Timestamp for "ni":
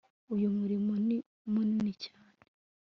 1.07-1.17